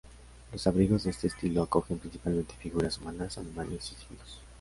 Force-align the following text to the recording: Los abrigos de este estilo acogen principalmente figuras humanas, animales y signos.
Los 0.51 0.65
abrigos 0.65 1.03
de 1.03 1.11
este 1.11 1.27
estilo 1.27 1.61
acogen 1.61 1.99
principalmente 1.99 2.55
figuras 2.55 2.97
humanas, 2.97 3.37
animales 3.37 3.91
y 3.95 4.03
signos. 4.09 4.39